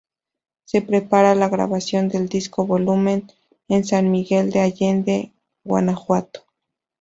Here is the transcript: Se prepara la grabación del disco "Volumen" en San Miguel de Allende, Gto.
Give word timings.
Se 0.63 0.81
prepara 0.81 1.35
la 1.35 1.47
grabación 1.47 2.09
del 2.09 2.27
disco 2.27 2.65
"Volumen" 2.65 3.27
en 3.67 3.85
San 3.85 4.09
Miguel 4.09 4.49
de 4.49 4.61
Allende, 4.61 5.31
Gto. 5.63 6.41